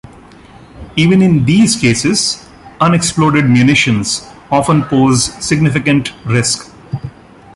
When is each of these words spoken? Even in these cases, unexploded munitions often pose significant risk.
Even 0.95 1.21
in 1.21 1.45
these 1.45 1.75
cases, 1.75 2.49
unexploded 2.79 3.47
munitions 3.47 4.27
often 4.49 4.81
pose 4.85 5.25
significant 5.45 6.11
risk. 6.25 6.73